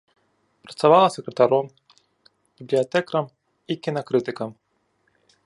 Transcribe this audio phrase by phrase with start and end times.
[0.67, 1.65] Працавала сакратаром,
[2.57, 3.25] бібліятэкарам
[3.75, 4.49] і кінакрытыкам.